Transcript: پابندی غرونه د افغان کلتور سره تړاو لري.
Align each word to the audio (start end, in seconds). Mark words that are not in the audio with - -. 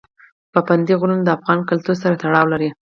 پابندی 0.53 0.93
غرونه 0.99 1.23
د 1.25 1.29
افغان 1.37 1.59
کلتور 1.69 1.95
سره 2.03 2.15
تړاو 2.21 2.45
لري. 2.53 2.69